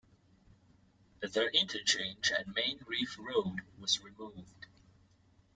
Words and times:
The 1.19 1.51
interchange 1.55 2.31
at 2.31 2.47
Main 2.55 2.79
Reef 2.87 3.19
Road 3.19 3.59
was 3.77 4.01
removed. 4.03 4.65